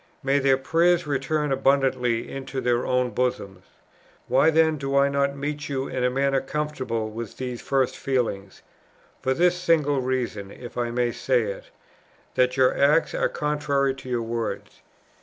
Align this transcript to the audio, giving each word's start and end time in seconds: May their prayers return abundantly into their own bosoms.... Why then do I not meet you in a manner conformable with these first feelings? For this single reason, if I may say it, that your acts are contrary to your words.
May 0.23 0.39
their 0.39 0.57
prayers 0.57 1.05
return 1.05 1.51
abundantly 1.51 2.27
into 2.27 2.59
their 2.59 2.87
own 2.87 3.11
bosoms.... 3.11 3.65
Why 4.27 4.49
then 4.49 4.77
do 4.77 4.97
I 4.97 5.09
not 5.09 5.37
meet 5.37 5.69
you 5.69 5.87
in 5.87 6.03
a 6.03 6.09
manner 6.09 6.41
conformable 6.41 7.11
with 7.11 7.37
these 7.37 7.61
first 7.61 7.95
feelings? 7.95 8.63
For 9.21 9.35
this 9.35 9.55
single 9.55 10.01
reason, 10.01 10.49
if 10.49 10.75
I 10.75 10.89
may 10.89 11.11
say 11.11 11.43
it, 11.43 11.65
that 12.33 12.57
your 12.57 12.75
acts 12.75 13.13
are 13.13 13.29
contrary 13.29 13.93
to 13.93 14.09
your 14.09 14.23
words. 14.23 14.81